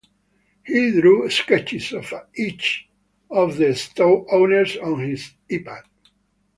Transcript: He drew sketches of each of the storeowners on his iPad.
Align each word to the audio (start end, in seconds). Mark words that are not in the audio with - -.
He 0.65 0.99
drew 0.99 1.29
sketches 1.29 1.93
of 1.93 2.11
each 2.35 2.89
of 3.29 3.57
the 3.57 3.65
storeowners 3.65 4.81
on 4.81 5.07
his 5.07 5.35
iPad. 5.47 5.83